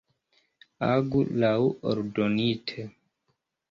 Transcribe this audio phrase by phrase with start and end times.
[0.93, 1.53] Agu laŭ
[1.93, 2.91] ordonite.